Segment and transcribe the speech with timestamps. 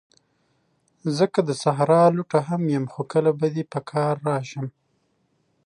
[1.15, 4.15] زه که د صحرا لوټه هم یم، خو کله به دي په کار
[4.49, 4.67] شم